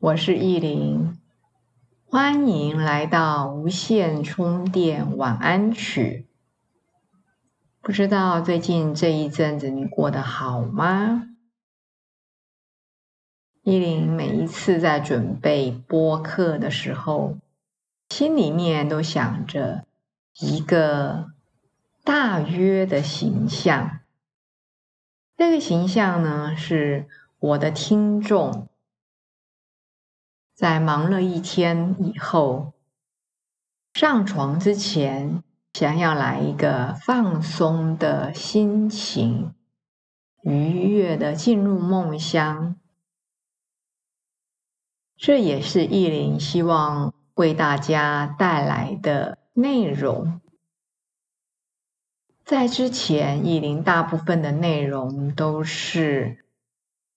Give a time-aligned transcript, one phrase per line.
[0.00, 1.18] 我是意林，
[2.06, 6.26] 欢迎来到无线充电晚安曲。
[7.82, 11.28] 不知道最近这一阵子你过得好吗？
[13.62, 17.36] 依林每一次在准备播客的时候，
[18.08, 19.84] 心里面都想着
[20.40, 21.30] 一个
[22.02, 24.00] 大约的形象。
[25.36, 27.06] 这个形象呢，是
[27.38, 28.66] 我的听众。
[30.60, 32.74] 在忙了一天以后，
[33.94, 39.54] 上床之前，想要来一个放松的心情，
[40.42, 42.76] 愉悦的进入梦乡。
[45.16, 50.42] 这也是意林希望为大家带来的内容。
[52.44, 56.44] 在之前，意林大部分的内容都是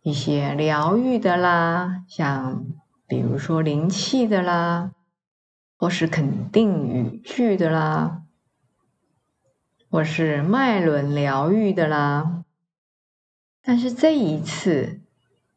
[0.00, 2.75] 一些疗愈的啦，像。
[3.08, 4.92] 比如说灵气的啦，
[5.76, 8.22] 或是肯定语句的啦，
[9.88, 12.44] 或是脉轮疗愈的啦。
[13.62, 15.00] 但是这一次，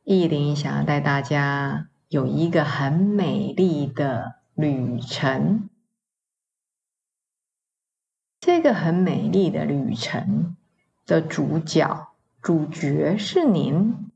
[0.03, 5.69] 意林想要带大家有一个很美丽的旅程。
[8.39, 10.55] 这个很美丽的旅程
[11.05, 14.08] 的主角、主角是您。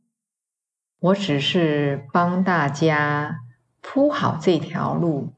[1.03, 3.41] 我只是帮大家
[3.81, 5.33] 铺好这条路，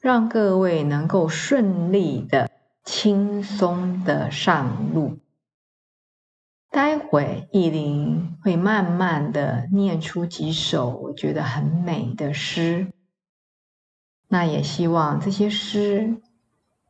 [0.00, 2.48] 让各位能够顺利的、
[2.84, 5.18] 轻松的上路。
[6.70, 12.92] 待会意林会慢慢的念出几首我觉得很美的诗，
[14.28, 16.22] 那也希望这些诗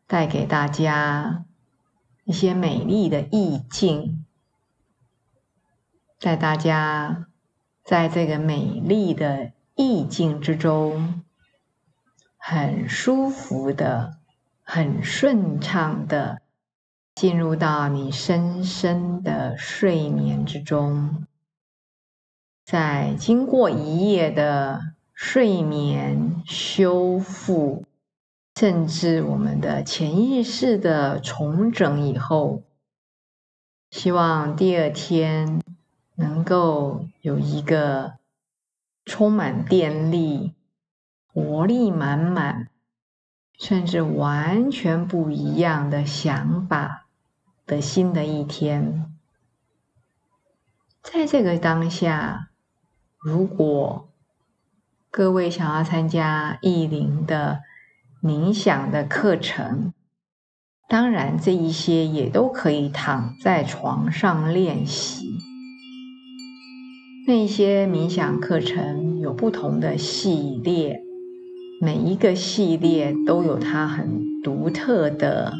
[0.06, 1.46] 带给大家
[2.24, 4.26] 一些美丽的意境，
[6.20, 7.24] 带大家。
[7.88, 11.22] 在这个美丽的意境之中，
[12.36, 14.18] 很舒服的、
[14.62, 16.42] 很顺畅的
[17.14, 21.24] 进入到你深深的睡眠之中。
[22.66, 27.86] 在经过一夜的睡眠修复，
[28.56, 32.64] 甚至我们的潜意识的重整以后，
[33.90, 35.62] 希望第二天。
[36.20, 38.14] 能够有一个
[39.04, 40.52] 充满电力、
[41.32, 42.70] 活力满满，
[43.56, 47.06] 甚至完全不一样的想法
[47.64, 49.14] 的新的一天，
[51.00, 52.48] 在这个当下，
[53.20, 54.08] 如果
[55.12, 57.60] 各位想要参加意林的
[58.20, 59.94] 冥想的课程，
[60.88, 65.47] 当然这一些也都可以躺在床上练习。
[67.28, 71.02] 那些冥想课程有不同的系列，
[71.78, 75.52] 每一个系列都有它很独特的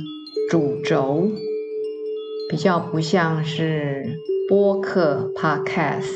[0.50, 1.28] 主轴，
[2.48, 4.18] 比较不像是
[4.48, 6.06] 播客 （podcast），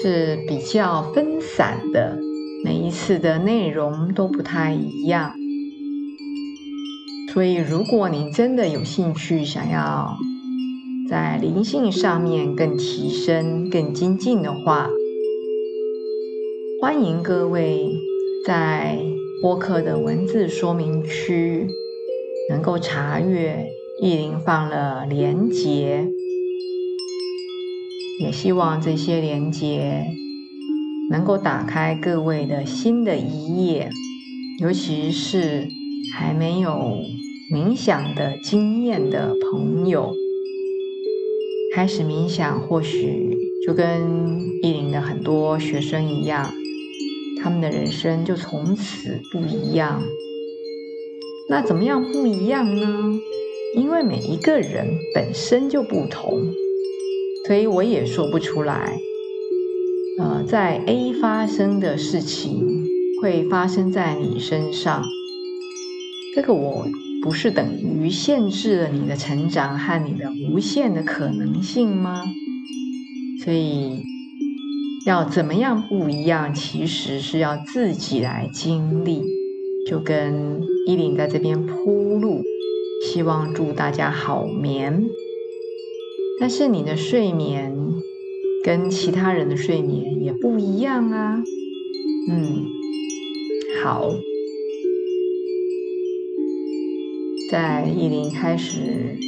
[0.00, 2.16] 是比较分散的，
[2.64, 5.32] 每一次的内容都不太一样。
[7.34, 10.16] 所以，如果你真的有兴趣，想要。
[11.12, 14.88] 在灵性上面更提升、更精进的话，
[16.80, 17.92] 欢迎各位
[18.46, 18.98] 在
[19.42, 21.66] 播客的文字说明区
[22.48, 23.66] 能够查阅
[24.00, 26.08] 意林放了连结，
[28.18, 30.06] 也希望这些连结
[31.10, 33.90] 能够打开各位的新的一页，
[34.62, 35.68] 尤其是
[36.14, 37.02] 还没有
[37.52, 40.14] 冥想的经验的朋友。
[41.74, 46.52] 开始冥想，或许就跟意林的很多学生一样，
[47.42, 50.02] 他们的人生就从此不一样。
[51.48, 53.18] 那怎么样不一样呢？
[53.74, 56.52] 因为每一个人本身就不同，
[57.46, 59.00] 所以我也说不出来。
[60.18, 62.84] 呃，在 A 发生的事情
[63.22, 65.02] 会发生在你身上，
[66.34, 66.86] 这个我。
[67.22, 72.24] 不是等于限制了你的成长和你的无限的可能性吗？
[73.44, 74.02] 所以
[75.06, 79.22] 要怎么样不一样，其实是要自己来经历。
[79.88, 82.40] 就跟依琳在这边铺路，
[83.04, 85.04] 希望祝大家好眠。
[86.38, 87.74] 但是你的睡眠
[88.64, 91.42] 跟其他人的睡眠也不一样啊。
[92.28, 92.64] 嗯，
[93.82, 94.12] 好。
[97.52, 99.18] 在依琳开始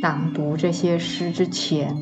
[0.00, 1.94] 朗读这些诗之前，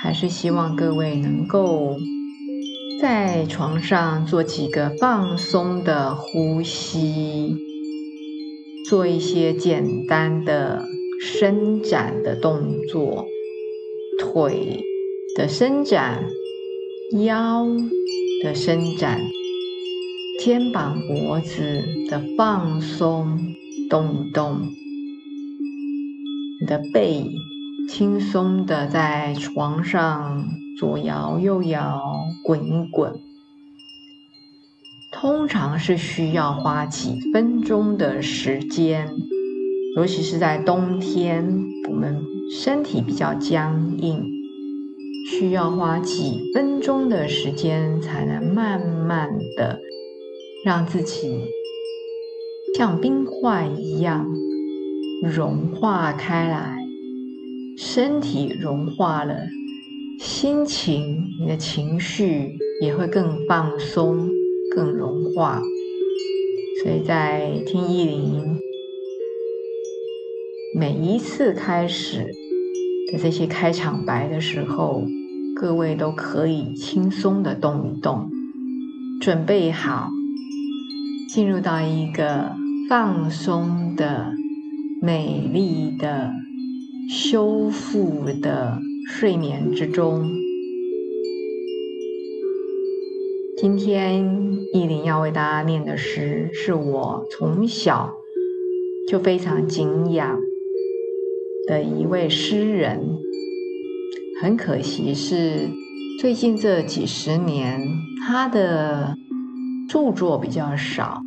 [0.00, 1.96] 还是希望各位能够
[3.02, 7.56] 在床上做几个放松的呼吸，
[8.88, 10.84] 做一些简单的
[11.20, 13.26] 伸展的动作，
[14.20, 14.84] 腿
[15.34, 16.24] 的伸展，
[17.24, 17.66] 腰
[18.44, 19.20] 的伸展。
[20.38, 23.54] 肩膀、脖子的放松，
[23.88, 24.58] 动一动；
[26.60, 27.24] 你的背
[27.88, 30.46] 轻松的在床上
[30.78, 32.00] 左摇右摇、
[32.44, 33.18] 滚一滚。
[35.10, 39.08] 通常是需要花几分钟的时间，
[39.96, 42.22] 尤其是在冬天，我们
[42.52, 44.22] 身体比较僵硬，
[45.30, 49.80] 需要花几分钟的时间才能慢慢的。
[50.64, 51.40] 让自己
[52.76, 54.26] 像冰块一样
[55.22, 56.76] 融化开来，
[57.78, 59.36] 身体融化了，
[60.18, 64.28] 心情、你的情绪也会更放松、
[64.74, 65.62] 更融化。
[66.82, 68.58] 所以在听意林
[70.78, 72.26] 每一次开始
[73.10, 75.02] 的这些开场白的时候，
[75.54, 78.28] 各位都可以轻松的动一动，
[79.20, 80.10] 准备好。
[81.28, 82.52] 进入到一个
[82.88, 84.32] 放松的、
[85.02, 86.32] 美丽的、
[87.10, 88.78] 修复的
[89.08, 90.30] 睡眠之中。
[93.58, 94.24] 今天
[94.72, 98.14] 依林要为大家念的诗，是我从小
[99.08, 100.38] 就非常敬仰
[101.66, 103.18] 的一位诗人。
[104.40, 105.68] 很可惜是
[106.20, 107.80] 最近这几十年，
[108.26, 109.16] 他的。
[109.88, 111.22] 著作比较少，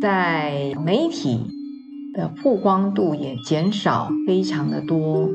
[0.00, 1.40] 在媒体
[2.12, 5.30] 的曝光度也减少非常的多，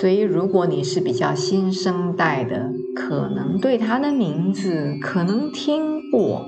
[0.00, 6.46] 所以如果你是比较新生代的，可能对他的名字可能听过，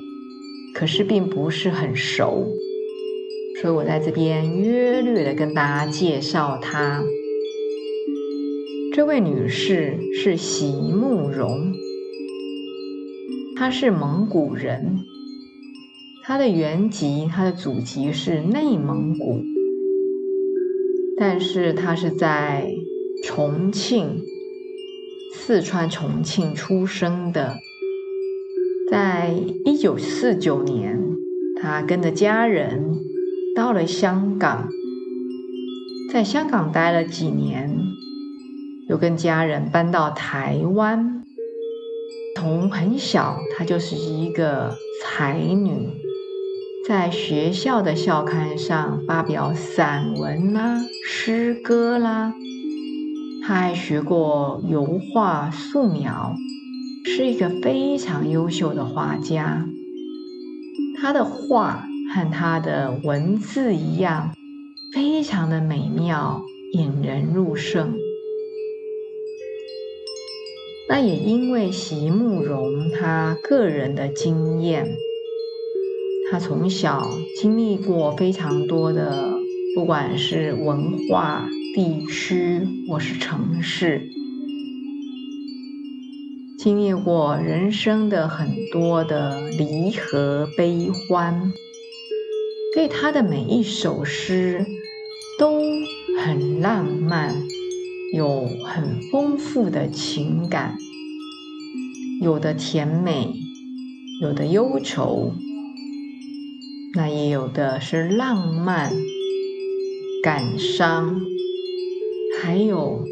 [0.74, 2.46] 可是并不是很熟，
[3.60, 7.02] 所以我在这边约略的跟大家介绍他。
[8.92, 11.72] 这位女士是席慕容。
[13.60, 15.00] 他是蒙古人，
[16.24, 19.42] 他的原籍、他的祖籍是内蒙古，
[21.18, 22.72] 但是他是在
[23.22, 24.22] 重庆，
[25.34, 27.58] 四川重庆出生的。
[28.90, 29.34] 在
[29.66, 30.98] 一九四九年，
[31.60, 32.96] 他跟着家人
[33.54, 34.70] 到了香港，
[36.10, 37.78] 在香港待了几年，
[38.88, 41.09] 又跟家人搬到台湾。
[42.36, 45.88] 从很小，她就是一个才女，
[46.88, 52.32] 在学校的校刊上发表散文啦、诗歌啦。
[53.42, 56.34] 她还学过油画、素描，
[57.04, 59.66] 是一个非常优秀的画家。
[61.00, 61.84] 她的画
[62.14, 64.30] 和她的文字一样，
[64.94, 67.94] 非常的美妙，引人入胜。
[70.92, 74.88] 那也因为席慕容他个人的经验，
[76.28, 77.08] 他从小
[77.40, 79.38] 经历过非常多的，
[79.72, 84.10] 不管是文化、地区或是城市，
[86.58, 91.52] 经历过人生的很多的离合悲欢，
[92.74, 94.66] 所以他的每一首诗
[95.38, 95.62] 都
[96.18, 97.32] 很浪漫。
[98.12, 100.76] 有很丰富的情感，
[102.20, 103.32] 有的甜美，
[104.20, 105.32] 有的忧愁，
[106.94, 108.92] 那也有的是浪漫、
[110.24, 111.20] 感伤，
[112.42, 113.04] 还有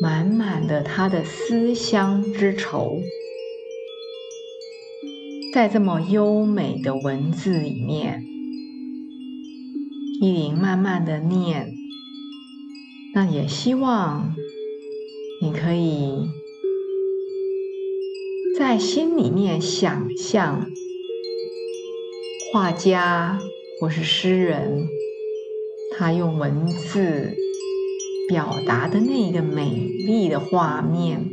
[0.00, 3.02] 满满的他的思乡之愁，
[5.52, 8.24] 在这么优美的文字里面，
[10.22, 11.81] 依琳慢慢的念。
[13.14, 14.34] 那也希望
[15.42, 16.30] 你可以
[18.58, 20.66] 在心里面想象
[22.52, 23.38] 画家
[23.78, 24.86] 或是诗人，
[25.92, 27.34] 他用文字
[28.28, 29.68] 表达的那个美
[30.06, 31.28] 丽的画面，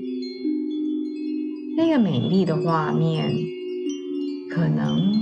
[1.78, 3.32] 那个美丽的画面，
[4.50, 5.14] 可能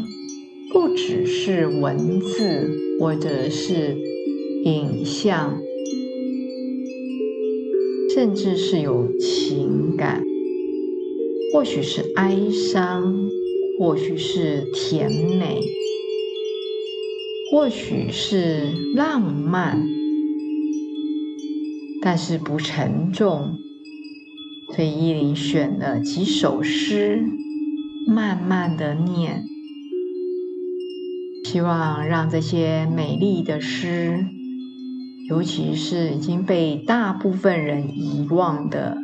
[0.72, 3.96] 不只是文字，或者是
[4.64, 5.60] 影像，
[8.18, 10.24] 甚至是有情感，
[11.54, 13.30] 或许是哀伤，
[13.78, 15.62] 或许是甜美，
[17.52, 19.86] 或许是浪漫，
[22.02, 23.60] 但是不沉重。
[24.76, 27.22] 所以依林选了几首诗，
[28.08, 29.44] 慢慢的念，
[31.44, 34.26] 希望让这些美丽的诗，
[35.30, 38.98] 尤其是已经被大部分人遗忘的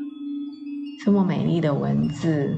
[1.03, 2.57] 这么美丽的文字，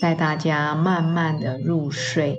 [0.00, 2.36] 带大家慢慢的入睡。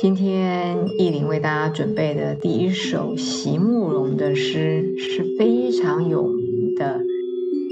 [0.00, 6.48] 今天意林为大家准备的第一首席慕容的诗是非常有名。
[6.78, 7.00] 的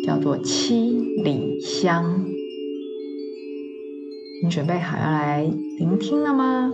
[0.05, 2.25] 叫做《七里香》，
[4.43, 5.45] 你准备好要来
[5.79, 6.73] 聆听了吗？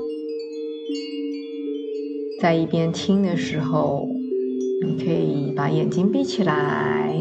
[2.42, 4.08] 在一边听的时候，
[4.84, 7.14] 你可以把眼睛闭起来，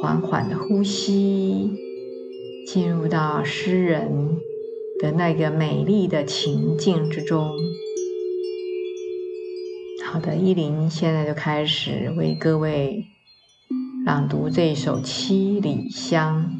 [0.00, 1.70] 缓缓的呼吸，
[2.66, 4.36] 进入到诗人
[4.98, 7.48] 的那个美丽的情境之中。
[10.04, 13.04] 好的，依林现在就开始为各位。
[14.04, 16.50] 朗读这首《七里香》。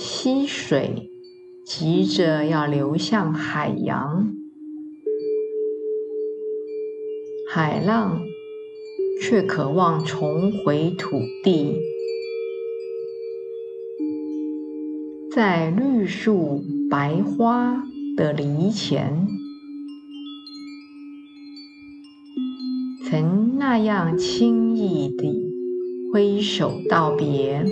[0.00, 1.10] 溪水
[1.68, 4.34] 急着要流向海洋，
[7.52, 8.22] 海浪
[9.20, 11.76] 却渴望重回土地，
[15.30, 17.84] 在绿树白花
[18.16, 19.28] 的篱前。
[23.10, 25.52] 曾那样轻易地
[26.14, 27.62] 挥手道别，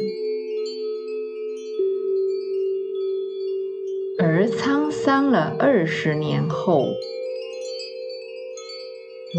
[4.49, 6.87] 沧桑了二十年后，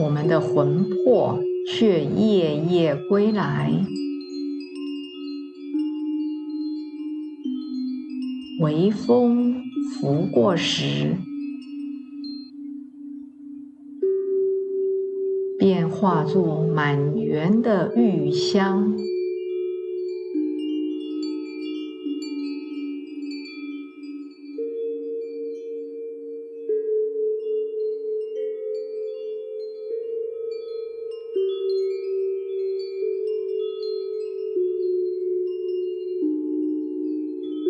[0.04, 3.72] 我们的魂魄却夜夜归来，
[8.62, 9.56] 微风
[9.94, 11.16] 拂过时。
[15.60, 18.96] 便化作满园的玉香。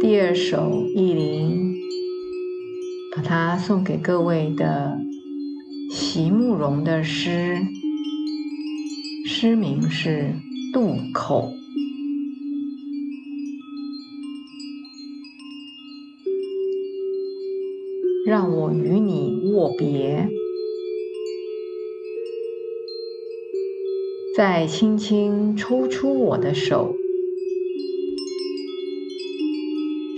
[0.10, 1.76] 第二首意林，
[3.14, 4.98] 把它送给各位的
[5.92, 7.58] 席慕容的诗。
[9.26, 10.34] 诗名是
[10.74, 11.50] 《渡口》，
[18.26, 20.30] 让我与你握别，
[24.38, 26.96] 再轻轻抽出我的手，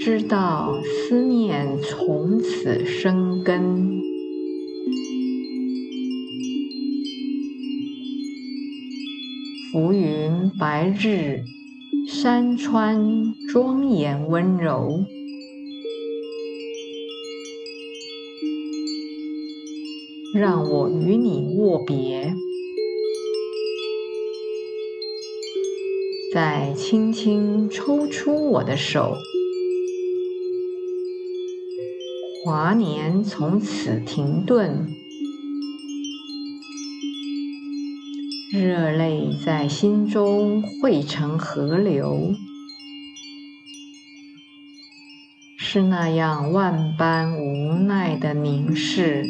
[0.01, 4.00] 知道思念从此生根。
[9.74, 11.44] 浮云白日，
[12.08, 15.03] 山川庄严温柔，
[20.34, 22.34] 让我与你握别，
[26.34, 29.13] 再轻轻抽出我的手，
[32.46, 34.88] 华年从此停顿。
[38.53, 42.34] 热泪在心中汇成河流，
[45.58, 49.25] 是那样万般无奈的凝视。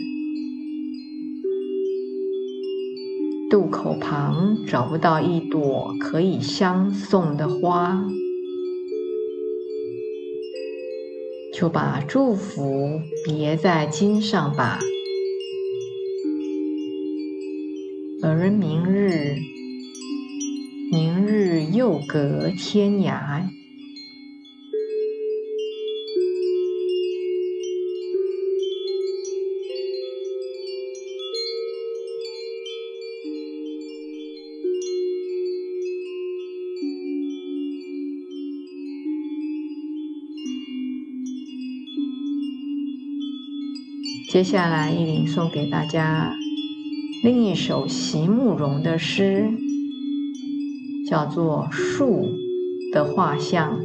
[3.50, 8.06] 渡口旁找不到一朵可以相送的花，
[11.60, 14.80] 就把祝福别在襟上吧。
[18.24, 19.36] 而明日，
[20.90, 23.44] 明日又隔天涯。
[44.30, 46.32] 接下来，依林送给大家。
[47.24, 49.50] 另一首席慕容的诗，
[51.10, 52.28] 叫做《树
[52.94, 53.80] 的画像》。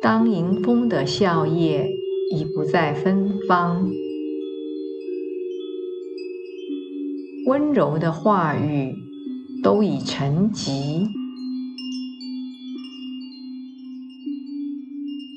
[0.00, 1.86] 当迎风的笑靥
[2.34, 3.90] 已不再芬芳，
[7.44, 8.94] 温柔的话语
[9.62, 11.19] 都已沉寂。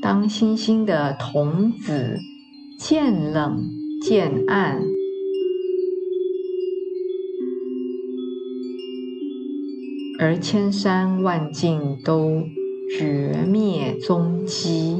[0.03, 2.19] 当星星的童子
[2.77, 3.63] 渐冷
[4.01, 4.83] 渐暗，
[10.19, 12.43] 而千山万径都
[12.97, 14.97] 绝灭踪迹，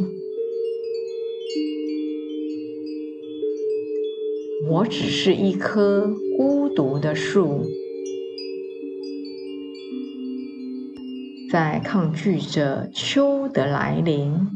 [4.69, 7.65] 我只是一棵孤独的树，
[11.51, 14.47] 在抗拒着秋的来临。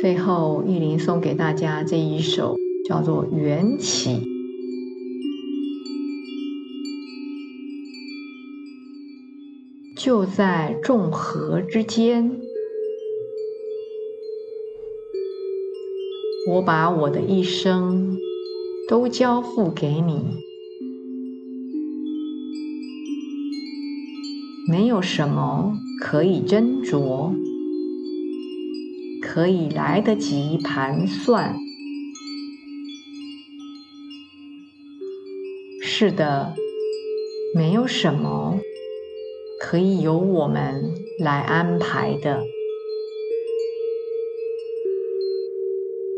[0.00, 2.56] 最后，玉林送给大家这一首，
[2.88, 4.10] 叫做《缘起》。
[9.94, 12.40] 就在众河之间，
[16.48, 18.16] 我把我的一生
[18.88, 20.24] 都交付给你，
[24.66, 27.34] 没有什么可以斟酌。
[29.22, 31.54] 可以来得及盘算。
[35.82, 36.54] 是的，
[37.54, 38.58] 没有什么
[39.60, 42.42] 可以由我们来安排的。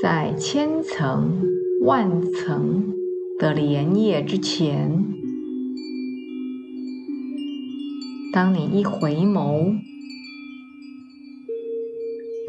[0.00, 1.42] 在千层
[1.82, 2.94] 万层
[3.38, 5.04] 的莲叶之前，
[8.32, 9.91] 当你一回眸。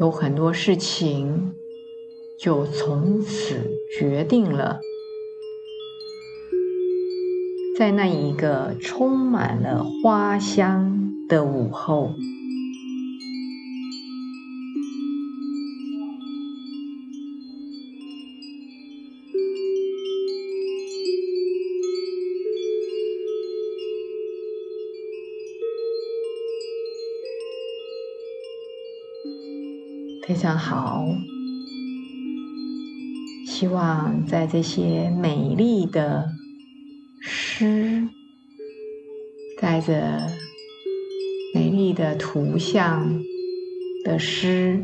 [0.00, 1.54] 有很多事情
[2.36, 4.80] 就从此决定了，
[7.78, 12.12] 在那一个充满了花香的午后，
[30.34, 31.06] 非常好，
[33.46, 36.28] 希望在这些美丽的
[37.20, 38.08] 诗，
[39.60, 40.26] 带着
[41.54, 43.22] 美丽的图像
[44.04, 44.82] 的诗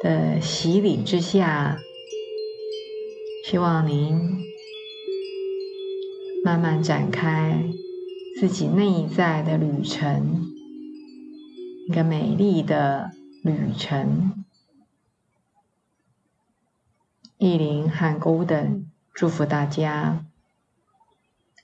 [0.00, 1.76] 的洗礼之下，
[3.44, 4.16] 希望您
[6.44, 7.64] 慢慢展开
[8.38, 10.52] 自己内在的旅程，
[11.88, 13.10] 一个美丽的。
[13.42, 14.44] 旅程，
[17.38, 20.24] 意林和 Golden 祝福大家，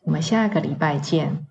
[0.02, 1.47] 我们下个礼拜见。